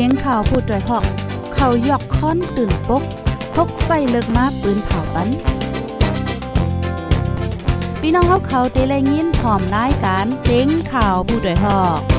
[0.00, 1.04] สียงข่าวพูดด้วยหอก
[1.54, 3.02] เขายอกค้อนตื่นปก
[3.54, 5.28] พกใส่เลิกมาปืนเผาปัน
[8.00, 12.17] พี่น้องเขาเขาได้แลยินพร้อมรายการเสียงข่าวผู้ด้วยหอก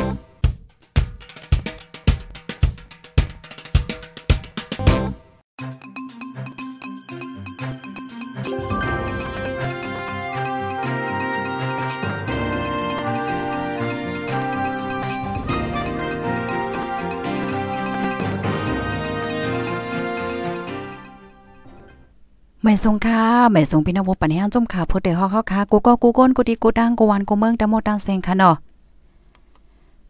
[22.70, 28.56] ไม่ทรงค่าไม่ทรงพี่น้องบ่ปันแฮงจุ่มขาพูดได้ฮอกเฮาค่ะกูก็กูก้นกูดีกูดังกูวันกูเมืองตะโมตังเซงค่ะเนาะ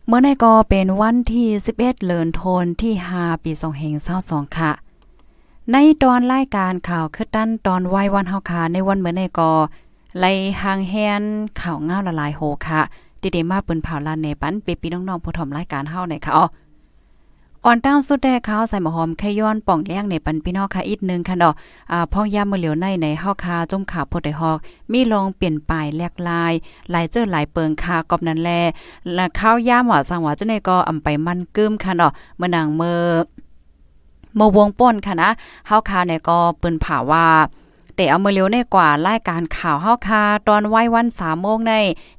[0.08, 3.52] เมื่อในก็เป็นวันที่ 11เดือนธันที่5ปี
[4.04, 4.72] 2522ค่ะ
[5.72, 9.52] ในตอนรายการข่าวคือดั้นตอนไว้วันเฮาค่ะในวันเมื่อในก็
[10.20, 11.24] ไล่หางแฮน
[11.62, 12.82] ข่าวง้าวละลายโหค่ะ
[13.22, 16.46] ดิเดมาปืนเผาลานในปันเปปีน้องๆผู้ถมรายการเฮาในค่ะอ๋อ
[17.66, 21.54] อ่อนต้าสุดแดข้าวใส่หมอหอมแค่ย้อนป่องเลี้ยงในปันพี่น้องค่ะอีกนึงค่ะเนาะ
[21.92, 24.58] อ่าพ่องยามมื้อเหลียวในในเฮาคาจมขาพดได้ฮอก
[24.92, 26.54] มีลองเปลี่ยนปลายแลกลาย
[26.92, 28.52] หลายเจอหลายเปิงค่ะกอบนั้นแล
[29.14, 33.00] และข้าวยามว่าสังว่าจังได๋ก็อำไปมันกึมค่ะเนาะเมื่อนางเมื่อ
[34.36, 35.30] เมื่อวงป่นค่ะนะ
[35.68, 37.26] เฮาคาเนี่ยก็เปิ้นผ่าว่า
[38.00, 41.74] แต่เอามาเร็วในกว่ารายการข่าวเฮาคาตอนไว้วัน3โมงใน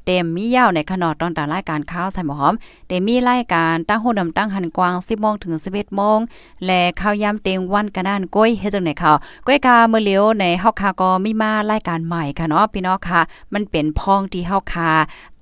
[0.05, 2.55] เต็มมียาวในขนอดตอนตารายการข่าวใส่หมอหอม
[2.89, 6.19] เต็มมีรายการตั้งโหดำตั้งหันกวาง10โมงถึง11โมง
[6.67, 9.13] และข่าวยามเต็งวันกระดานก้อยเฮ็ดจังได๋ค่ะ
[9.47, 13.21] ก้อยกาเมือเร็วในเฮาคาก็มีมารายการใหม่ค่ะเนาะพี่น้องค่ะ
[13.53, 14.91] มันเป็นพองที่เฮาคา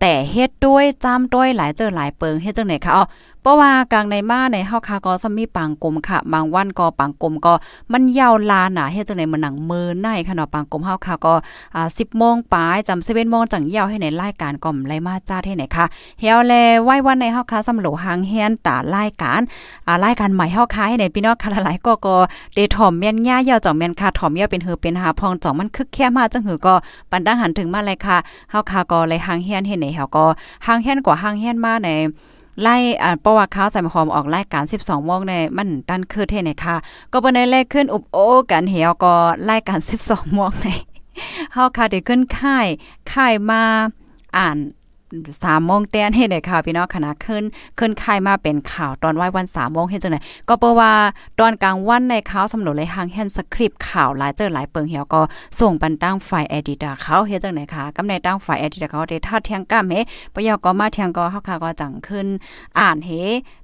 [0.01, 3.05] แต่เฮ็ดด้วยจ้ำด้วยหลายเจอหลายเปิงเฮ็ดจังได๋ค่ะอ๋อ
[3.49, 7.55] ราะว่ากลางในมาในเฮาคาก็ซัมมีปังกลมค่ะ บางวันก็ปังกลมก็
[7.93, 11.35] มันยาวลาหนาเฮ็ดจังได๋มันหนังมือในค่ะเนาะปังกลมเฮาคาก็
[11.75, 15.87] อ่า10โมงปลายจำ11โมงจังยาวให้ในรายการก่อมไรมาจ้าให้ไหนค่ะ
[16.21, 19.41] เฮียวแลไว้วันในเฮาคาสำโหลหางแฮนตารายการ
[19.87, 22.17] อ่ารายการใหม่เฮาคาให้ในพี่น้องค่ะหลายก็ก็
[22.55, 26.75] เดถ่อมแม่นย่ายาวจ่องแม่นค่ะถ่อมยาวเป็นเฮือเป็นหาพองจ่องมันคึกแค่มาจังหือก็
[27.11, 28.19] ปันดังหันถึงมาเลยค่ะ
[28.51, 30.25] เฮาคาก็เลยหางแฮนเฮ็ดไหนเฮาก็
[30.67, 31.91] หางแฮนกว่าหางแฮนมาใน
[32.63, 36.77] ไล่อ่าประวัติข่าวใส่มาคอมออกรายการ 12โมงในมันดันคือเทไหนค่ะ
[37.13, 38.19] ก็บ่ได้เลขขึ้นอุบโอ
[38.51, 39.15] กันเหี่ยวก็
[39.49, 40.67] รายการ 12โมงใน
[41.53, 42.67] เฮาค่ะได้ขึ้นค่าย
[43.13, 43.63] ค่ายมา
[44.37, 44.57] อ่าน
[45.45, 47.45] สามโมงเตียนเฮ็ดได้ข่าวพี่น้องคณะขึ้น
[47.79, 50.93] ขึ้นค่ายมาเป็นข่าวตอนไว้วันสามโมงเฮ็ดจังได๋ก็เพราะว่า
[51.39, 55.21] ตอนกลางวันในข่าวสำรวจเลยหางแฮนสคริปต์ข่าวหลายเจอหลายเปิงเหี่ยวก็
[55.61, 59.95] ส่งปันตั้งฝ่ายเอดิเตอร์เขาเฮ็ดจังได๋ค่ะกำในตั้งฝ่ายเอดิเตอร์เขาได้ทัดเทียงก้ามเฮ
[60.35, 62.27] ปยอก็มาเทียงก็เฮาค่ะก็จังขึ้น
[62.79, 63.11] อ่านเฮ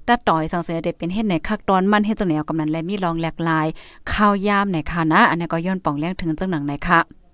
[0.07, 3.67] ตัดต่อยสังเสได้เป็นเฮ็ดในคักตอนมันเฮ็ดจังได๋กำนันและมีรองแหลกลาย
[4.11, 7.24] ข่าวยามในค่ะนะอันนี้ก็ย้อนป่องแรงถึงจังหนังในค่ะ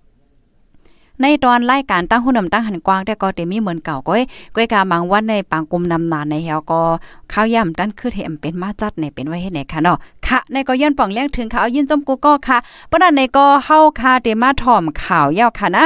[1.22, 4.22] ในตอนรายการตั้งหุ่นนำตั้งหันกว้างแต่ก็เตมีเหมือนเก่าก้อย
[4.56, 6.82] ก้อยกาบางวันในปางกลุ่มนำนานในเฮาก็
[7.32, 12.58] ข้าวย่ำตั้นคือเห็มเป็นมาจัดในเป็นไว้เฮ็ดไหนค่ะเนาะค่ะในก็ย้อนป่องเลี้ยงถึงข่าวยินจมกูก็ค่ะ
[12.90, 15.86] ปนั้นในก็เฮาคาเตมาถ่อมข่าวยาวค่ะนะ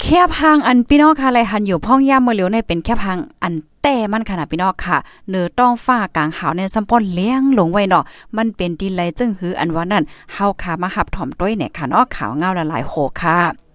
[0.00, 4.96] แคบหางอันพี่น้องค่ะไรหันอยู่พ่องย่ามเมื่อเหลียวในเป็นแคบหางอันแต่มันขนาดพี่น้องค่ะ
[5.30, 8.04] เนื้อต้องฟ้ากลางหาวในซัมป้อนเลี้ยงลงไว้เนาะ
[8.36, 13.67] มันเป็นดีไลจึงหืออันว่านั่นเฮาคามาหับถ่อมต้วยเนี่ยค่ะเนาะขาวเงาละลายโหค่ะ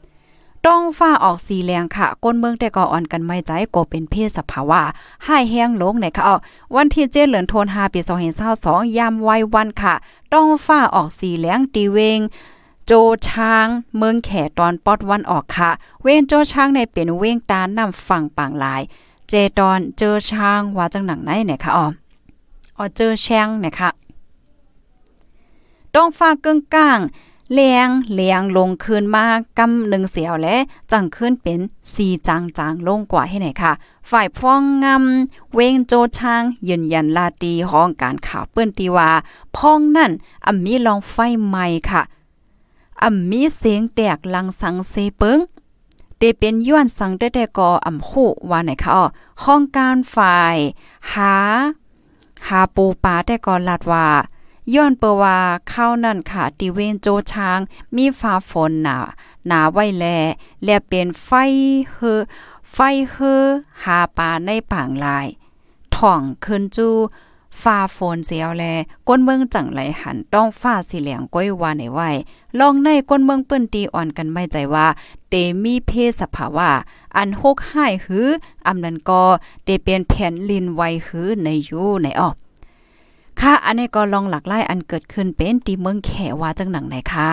[0.68, 4.82] ต้องฟ้าออกสีแรงค่ะ ก้นเมืองแต่ก็อ่อนกันไม่ใจก็เป็นเพศสภาวะ
[5.26, 6.38] ให้แห้งลงในค่ะ
[6.76, 8.00] วันที่เจ็ดเหลือนโทนหาปี
[8.50, 9.94] 2022ยามไว้วันค่ะ
[10.34, 12.20] ต้องฟ้าออกสีแรงตีเวง
[12.86, 12.92] โจ
[13.28, 15.70] ช้าง เมืองแขตอนปอดวันออกค่ะ
[16.02, 18.82] เว้นโจช้างในเป็นเว้งตาน้ำฝั่งปางหลาย
[19.30, 21.86] เจตอนเจอช้างว่าจังหนังไหนเนค่ะอ๋อ
[22.78, 23.90] อ๋อเจอแชงนะคะ
[25.96, 27.00] ต้องฟ้าเกึ่งก้าง
[27.54, 29.26] เลียงเลียงลงคืนมา
[29.58, 30.56] กำหนึ่งเสียวและ
[30.92, 31.60] จังขึ้นเป็น
[31.94, 33.74] สีจางจางลงกว่าให้ไหนค่ะ
[34.10, 39.10] ฝ่ายพ้องงำเวงโจช่างยืนยันลาตีห้องการข่าวเปิ้อนตีว่า
[39.56, 40.12] พ้องนั่น
[40.46, 41.16] อ่ำมีลองไฟ
[41.48, 42.02] ใหม่ค่ะ
[43.04, 45.40] อ่ำมีเสียงแตกลังสังเซเปิง
[46.18, 49.04] เตเป็นย้อนสังแต่แต่ก็อ่ำคู่ว่าไหนคะอ๋อ
[49.44, 50.58] ห้องการฝ่าย
[51.14, 51.34] หา
[52.48, 54.08] หาปูปาแต่ก็ลาดว่า
[54.74, 55.38] ย้อนเปว่า
[55.72, 57.60] ข้านั่นค่ะติเวนโจช้าง
[57.96, 58.98] มีฟ้าฝนหนา
[59.48, 60.06] หนาไว้แล
[60.66, 61.30] และเป็นไฟ
[61.92, 62.22] เฮอ
[62.72, 62.78] ไฟ
[63.12, 63.44] เฮอ
[63.84, 65.28] หาปลาในป่างลาย
[65.96, 66.90] ท่องขึ้นจู
[67.62, 68.64] ฟ้าฝนเสียวแล
[69.08, 72.10] ก้นเมืองจังไหลหันต้องฟ้าสีเหลียงก้อยวานในไว้
[72.60, 74.88] ลองในก้นเมืองเปิ้นตีอ่อนกันไม่ใจว่า
[75.30, 75.34] เต
[75.64, 76.70] มีเพศสภาวะ
[77.18, 78.28] อันหกห้หือ
[78.68, 79.24] อำนั้นก็
[79.64, 82.36] เตเป็นแผ่นลินไวหือในอยู่ในออก
[83.40, 87.32] ค่ะ อันนี้ก็ลองหลักไล่อันเกิดขึ้นเป็นตีเมืองแขว่าจังหนังไหนค่ะ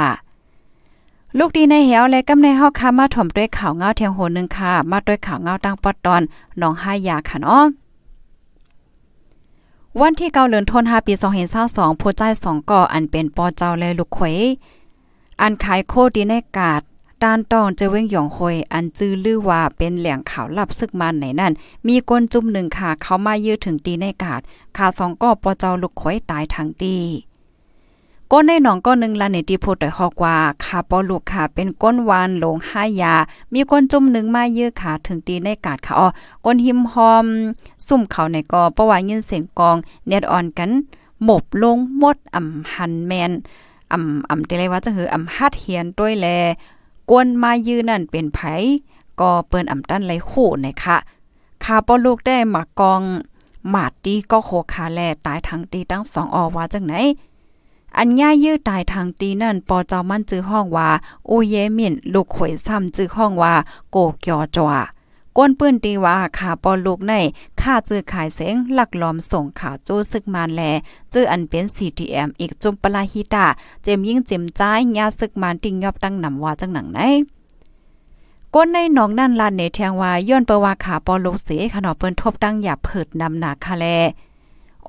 [1.38, 6.22] ลูกดีในเหวและกำในเฮาค่ะมาถ่อมด้วยข่าวเงาเทียงโหนึงค่ะ มาด้วยข่าวเงาตั้งปอดตอน
[6.60, 7.64] น้องห้ายาค่ะเนาะ
[10.00, 11.12] วันที่เกาเดือนธันวาปี
[11.56, 14.36] 2022ผู้ใจสองก่ออันเป็นปอเจ้าและลูกเขย
[15.40, 16.82] อันขายโคดีในกาด
[17.24, 21.52] ด้านตองจะเว้งหยองหอยอันจื้อลือว่าเป็นแหล่งข่าวลับซึกมันไหนนั่น
[21.86, 24.40] มีกนจุ่มหนึ่งค่ะ เขามายื้อถึงตีในกาด
[24.76, 26.96] ขาสองก็ปอเจ้าลูกขอยตายทั้งตี
[28.30, 33.14] ก้นในหนองก้นหนึ่งลาในที่พูดต่อยฮอกว่าขาปอลูกค่ะเป็นก้นวานหลงห้ายา
[33.52, 36.08] มีก้นจุ่มหนึ่งมายื้อขาถึงตีในกาดค่ะอ๋อ
[36.44, 37.26] ก้นหิมหอม
[37.86, 39.76] ซุ่มเขาในกอประว่ายินเสียงกอง
[40.06, 40.70] เน็ดอ่อนกัน
[41.24, 43.32] หมบลงมดอ่ำหันแมน
[43.92, 46.26] อ่ำอ่ำเตเลยว่าจะหืออ่ำฮัดเฮียนด้วยแล
[47.10, 48.38] กวนมายืนนั่นเป็นไผ
[49.20, 50.96] ก็เปิ้นอำตันไรคู่นะคะ
[51.64, 53.02] คาปอลูกได้มากอง
[53.70, 56.94] หมาดตีก็โคคาแลตายทางตีตั้งสองอว่าจังไหน
[57.96, 60.88] อันย่ายื้อตายทางตีนั่นปอเจ้ามันจื้อห้องว่า
[61.26, 63.54] โอเยมินลูกข่อยซ้ำจื้อห้องว่า
[63.90, 64.80] โกเกียวจวา
[65.36, 67.14] ก้นปื้นตีว่าขาปอลูกใน
[67.60, 70.62] ค่าจื้อขายเสงหลักล้อมส่งข่าวจู้ซึกมานแล
[71.12, 73.46] จื้ออันเป็น CTM อีกจุมปลาฮิตา
[73.82, 77.00] เจมยิ่งเจมจ้ายยาซึกมานติงยอบตั้งนำว่าจังหนังไหน
[78.54, 83.86] ก้นในหนองนั่นลานเนแทงว่าย้อนเปว่าขาปอลูกเสขนอเปิ้นทบตั้งหยาเผิดนำหนาคาแล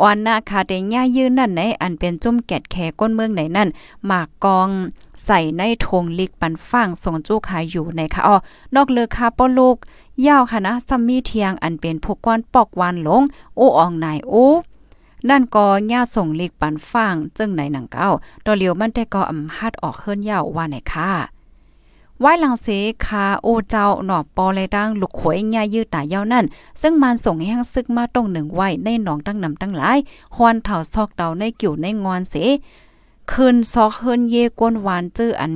[0.02, 3.70] อ่อนนาคาเดญ่ายืนนั่นไหนอันเป็นจุ่มแกดแขก้นเมืองไหนนั่น
[4.06, 4.70] หมากกอง
[5.26, 8.36] ใส่ในทงลิกปันฟังส่งจู้ขายอยู่ในค่ะอ้อ
[8.76, 9.78] นอกเลือคาป้อลูก
[10.28, 13.24] ยาวค่ะนะซัมมีเทียงอันเป็นพวกก้อนปอกวานหลง
[13.58, 14.48] โอ้อองนายโอ้
[15.30, 18.08] นั่นก็ย่าส่งลิกปันฟังจึงไหนหนังเก้า
[18.46, 21.10] ตอเหลียวมันแต่ก็อำฮัดออกเคลื่อนยาวว่าไหนค่ะ
[22.20, 22.68] ไว้หลังเส
[23.06, 26.46] คาโอเจ้าหนอปอเลยดังลูกขวยญายืดตายาวนั่น
[26.82, 29.98] ซึ่งมันส่งแห้งซึกมาตรงหนึ่งไว้ในหนองตั้งนำตั้งหลาย
[30.36, 32.34] ฮวนเถาซอกเตาในกิ่วในงอนเส
[33.32, 35.56] คืนซอกเฮินเยกวนหวานจื้ออัน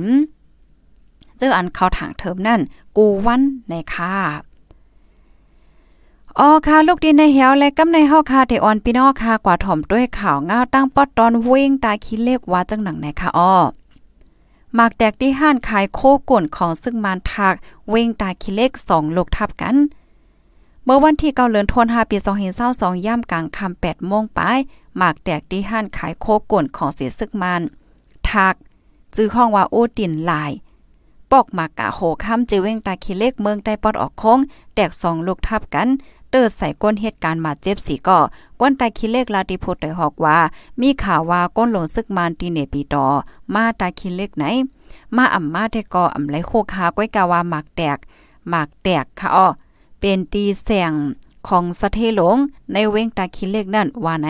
[1.38, 2.60] เจออันเขาถางเทิมนั่น
[2.96, 4.14] กูวันในค่ะ
[6.38, 13.54] อ๋อค่ะลูกดินในเหียวและกำในเฮาค่ะเทออนพี่น้องค่ะกว่าถ่อมด้วยข่าวง้าวตั้งปอดตอนเว้งตาคิเลขว่าจังหนังไหนค่ะอ้อ
[14.74, 16.00] หมากแตกที่ห้านขายโค
[16.30, 17.54] ก่นของซึ่งมานทัก
[17.88, 19.76] เว้งตาคิเล็กสองลูกทับกัน
[20.84, 22.16] เมื่อวันที่เกาเลือนทนหาปี
[22.62, 24.58] 2022ย่ำกลางคำ8โมงปลาย
[24.96, 27.62] หมากแตกที่ห้านขายโคก่นของเสียซึกมัน
[28.30, 28.54] ทัก
[29.14, 30.52] จื้อห้องว่าโอตินลาย
[31.38, 34.38] อกหมากกะโหค่ำจื้อเว้งตาคิเล็กเมืองได้ปอดออกโค้ง
[34.74, 35.88] แตกสองลูกทับกัน
[36.30, 38.18] เติดใส่ก้นเหตุการณ์มาเจ็บสีก่อ
[38.60, 40.38] ก้นตาคิเลกลาติพุทธได้หอกว่า
[40.80, 43.06] มีข่าวว่าก้นหลงซึกมานตีเนปีต่อ
[43.54, 44.44] มาตาคิเลกไหน
[45.16, 47.98] มาอ่ำมาเทกออ่ำไหลโคคาก้อยกาวาหมากแตก
[48.48, 49.46] หมากแตกค่ะอ้อ
[50.00, 50.92] เป็นตีแสง
[51.48, 52.36] ของสะเทหลง
[52.72, 54.28] ในเว้งตาคิเลกนั่นว่าไหน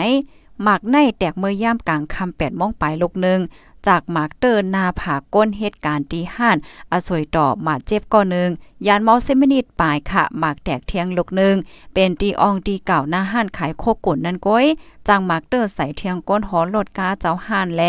[0.63, 3.39] หมากในแตกเมื่อย่ามกลางคำแปดโมงปลายลกหนึ่ง
[3.87, 6.57] จากหมากเตินนาผาก้นเหตุการณ์ที่ห้าน
[6.91, 8.49] อสวยต่อหมาเจ็บก่อหนึ่ง
[8.87, 11.55] ยานเมาเซมินิตปลายค่ะหมากแตกเทียงลกหนึ่ง
[11.93, 14.65] เป็นตีอองตีเก่าหน้าห้านขายโคกุนนั่นก้อย
[15.07, 17.83] จังหมากเตอร์ใส่เทียงก้นหอลดกาเจ้าห้านแล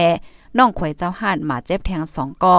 [0.56, 2.58] น้องข่วยเจ้าห้านหมาเจ็บแทงสองก่อ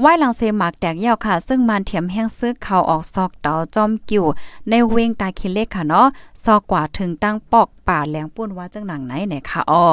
[0.00, 4.24] ไว้หลังเซหมากแตกยาวค่ะ ซึ่งมันเถียมแห้งซึกเขาออกซอกเตาจอมกิ่ว
[4.68, 6.06] ในเวงตาคิเล็กค่ะเนาะ
[6.44, 9.86] ซอกกว่าถึงตั้งปอกป่าแหลงป่นว่าจังหนังไหนไหนค่ะอ้อ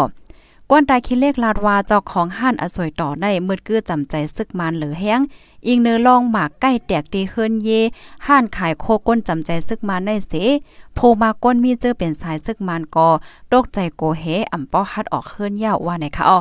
[0.70, 5.20] ก้นตายคิเลขลาดว่าเจ้าของห้านอสวยต่อได้มืดกื้อจำใจซึกมันหลือแห้ง
[5.68, 7.70] อิงเนื้อลองหมากใกล้แตกตีเฮินเย
[8.28, 10.34] ห้านขายโคก้นจำใจซึกมันได้เส
[10.96, 13.10] โพมาก้นมีเจอเป็นสายซึกมันกอ
[13.52, 16.40] ตกใจโกเฮอ่ำป้อฮัดออกเฮินยาวว่าไหนคะอ๋อ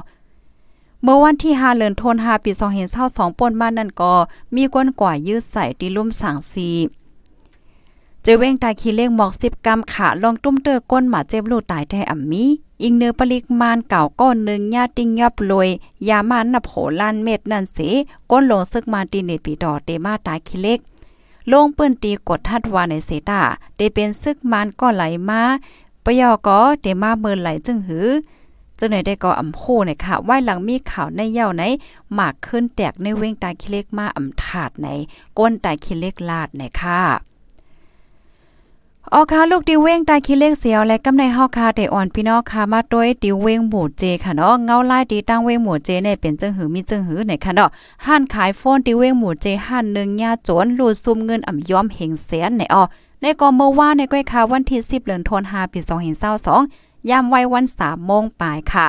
[1.02, 2.50] เมื่อวันที่5เดือนธันวาคมปี
[2.96, 4.14] 2022ป่นมานั่นก็
[4.54, 6.70] มีก้นกว่ายืดใส่ตีลุ่มสังสี
[8.22, 12.44] เจเว้งตายขี้เลขหมอก10กรัมขาลองตุ้มเตอก้นหมาเจ็บลูกตายแท้อ่ำมี
[12.82, 15.68] อิงเนื้อปริกมานเก่าก้อนหนึ่งญาติงยับลอย
[16.08, 17.88] ยามันนับโหล้านเม็ดนั่นสิ
[18.30, 20.78] ก้นลงซึกมาตีเนปีดอเตมาตายคิเล็ก
[21.50, 23.40] ลงเปื้นตีกดทัดวาในเสตา
[23.76, 25.42] เตเป็นซึกมันก็ไหลมา
[26.04, 28.08] ปยอก็เตมาเมินไหลจึงหือ
[28.80, 31.62] จังไหนได้ก็อำโคเนี่ยค่ะไว้หลังมีข่าวในเย่าไหน
[32.14, 34.88] หมากขึ้นแตกในเว้งตาคิเล็กมาอำถาดใน
[35.38, 37.02] ก้นตาคิเล็กลาดในค่ะ
[39.12, 47.70] ออค่ะลูกดิเว้งตาคิเลขเสียวและกำในเฮาคาเตอ่อนพี่น้องค่ะมาต้วยดิเว้งหมู่เจค่ะเนาะเงาลายดีตั้งเว้งหมู่เจเนี่ยเป็นจังหือมีจังหือไหนค่ะเนาะ
[48.06, 52.82] ห้านขายโฟนดิเว้งหมู่เจห้านนึงยาโจนลูดซุมเงินอ่ำยอมเฮงแสนในออ
[53.22, 55.80] ในกอเมื่อวาในก้อยค่ะวันที่10เดือนธันวาคมปี
[56.36, 58.88] 2022 ยามไว้วัน3โมงปลายค่ะ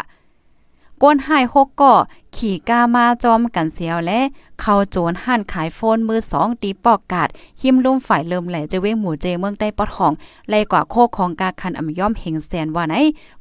[1.04, 1.94] ก้นหายหกก่อ
[2.36, 4.20] ขี่กามาจอมกันเสียวและ
[4.60, 7.30] เข้าโจรหั่นขายโฟนมือสองตีปอกกาด
[7.62, 10.14] หิมลุ่มฝ่ายเริ่มแหล่จะเว้งหมู่เจเมืองได้ปอดห้อง
[10.50, 12.96] ไล่กว่าโคของกาคันอำย่อมเฮงแสนว่าไหน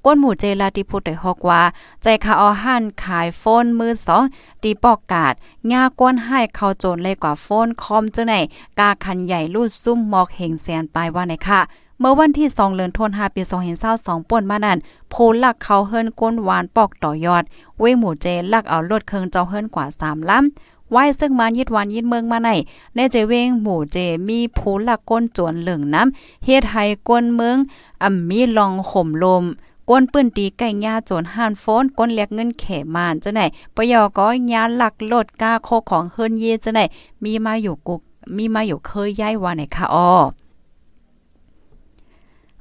[0.04, 1.62] ก้นหมู่เจลาติพุทธได้ฮอกว่า
[2.02, 4.22] ใจคาเอาหั่นขายโฟนมือสอง
[4.62, 5.34] ตีปอกกาด
[5.70, 8.34] งาก้นให้เข้าโจรไล่กว่าโฟนคอมจังไหน
[8.78, 11.60] กาคันใหญ่ลูดซุ่มหมอกเฮงแสนปลายว่าไหนค่ะ
[12.02, 13.42] เมื่อวันที่2เดือนธันวาคมปี
[13.86, 14.78] 2022ป่นมานั้น
[15.10, 17.44] โพลักเขาเฮิรนก้นหวานปอกต่อยอด
[17.78, 22.50] เว้หมู่เจลักเอารถเครื่องเจ้าเฮิรนกว่า3ลำไว้ซึ่งมายิดวันยิดเมืองมาใน
[22.94, 27.56] ในเจเวงหมู่เจมีผู้ลักก้นจวนเหลืองน้ำเฮ็ดให้ก้นเมือง
[28.02, 29.44] อ่ำมีลองข่มลม
[29.90, 32.64] ก้นปื้นตีไก่ยาโจนห่านโฟนก้นเลียกเงินเข
[32.94, 33.40] มานจังไหน
[33.74, 36.80] ปยอก็ยาหลักโลดกาโคของเฮิรนเยจังไหน
[37.24, 38.00] มีมาอยู่กุก
[38.36, 40.10] มีมาอยู่เคยย้ายว่าไหนคะอ้อ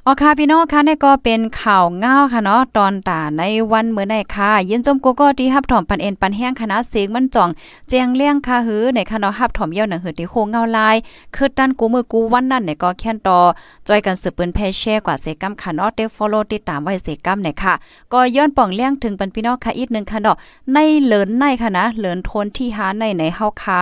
[0.05, 7.49] ออค่ะพี่น้องค่ะนี่ก็เป็นข่าวเงาค่ะเนาะตอนตาในวันเมื่อไหนค่ะยินจมกูก็ที่ฮับถอมปันเอ็นปันแห้งคณะเสียงมันจ่อง
[7.89, 10.95] แจงเลี้ยงค่ะหือในค่ะฮับถอมเยี่ยหนังหือที่โคงเงาลาย
[11.35, 13.39] คือด้านกูมือกูวันนั้นเนี่ยก็แค่นต่อ
[13.87, 17.73] จอยกันสืบปืนเพแชร์กว่าเสกัมค่ะเนาะเตฟอลโลติดตามไว้เสกัมเนี่ยค่ะ
[18.13, 20.35] ก็ย้อนป่องเลี้ยงถึงปันพี่น้องค่ะอีกนึงค่ะเนาะ
[20.73, 23.81] ในเหลินในค่ะนะเหลินทนที่หาในในเฮาค่ะ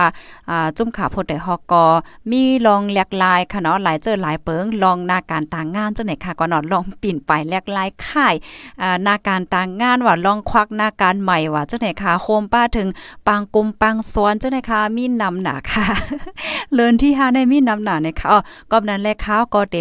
[0.50, 1.84] อ่าจุ่มขาพดได้ฮอกก็
[2.30, 8.34] มีลองแหลกลายค่ะเนาะหลายเจอหลายเปิงลองหน้าการต่างงานจังไหนค่ะก็นาะลองปิ่นไปแลกลายค่าย
[8.82, 12.88] อ่นาการต่างงานว่าลองควักนาการใหม่ว่าจังไหนคะโคมป้าถึง
[13.26, 15.86] ปังกุมปังสวนเจังไหนคะมีนำหนาค่ะ
[16.74, 18.36] เลินที่หาในมีนำหนาในค่ะ
[18.70, 19.78] ก็นั้นแลข้าวก็เด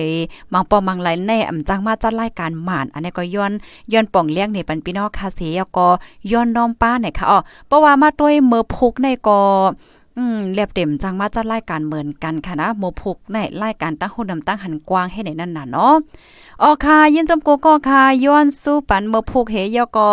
[0.53, 3.51] มังปอมังไหลในอำจังมาจัดรายการหมาน อันนี้ก็ย้อน
[3.91, 5.87] ย้อนป่องเลี้ยงในปันพี่น้องคาเสียก็
[6.31, 9.39] ย้อนน้อมป้าเนี่ยค่ะอ๋อเพราะว่ามาด้วยเมื่อพุกในก็
[10.17, 15.93] อืมเรียบเต็มจังมาจัดรายการเหมือนกันค่ะนะโมพุกในรายการตั้งหุ่นนำตั้งหันกว้างให้ในนั่นน่ะเนาะ
[16.63, 20.07] ออค่ะยินจมโกก็ค่ะย้อนสู้ปันเมื่อพุกเฮยก็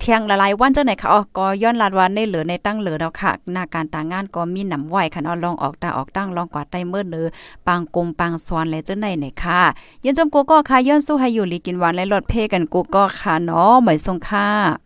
[0.00, 7.26] เที่ยงหลายวันจังไหนค่ะอ๋อก็ย้อนลาดวันในเหลือในตั้งเหลือแล้วค่ะหน้าการต่างงานก็มีหนำไหวค่ะเนาะลองออกตาออกตั้งลองกวาดไต้เมื่อเนือ
[7.66, 9.60] ปังกลมปังสวนเลยจังไหนไหนค่ะ
[10.04, 14.85] ยินจมโกก็ค่ะย้อนสู้ให้อยู่ลีกินหวานและลดเพกันกูก็ค่ะเนาะเหมยทรงค่ะ